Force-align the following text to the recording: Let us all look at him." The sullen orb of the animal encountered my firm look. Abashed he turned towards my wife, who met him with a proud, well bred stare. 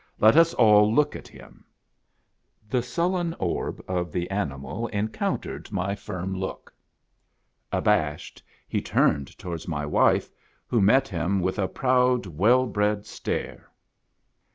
Let 0.17 0.35
us 0.35 0.55
all 0.55 0.91
look 0.91 1.15
at 1.15 1.27
him." 1.27 1.63
The 2.67 2.81
sullen 2.81 3.35
orb 3.37 3.83
of 3.87 4.11
the 4.11 4.27
animal 4.31 4.87
encountered 4.87 5.71
my 5.71 5.93
firm 5.93 6.33
look. 6.35 6.73
Abashed 7.71 8.41
he 8.67 8.81
turned 8.81 9.37
towards 9.37 9.67
my 9.67 9.85
wife, 9.85 10.31
who 10.65 10.81
met 10.81 11.07
him 11.07 11.39
with 11.39 11.59
a 11.59 11.67
proud, 11.67 12.25
well 12.25 12.65
bred 12.65 13.05
stare. 13.05 13.69